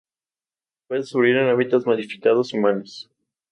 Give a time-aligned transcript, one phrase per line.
[0.87, 3.11] Puede sobrevivir en hábitats modificados humanos.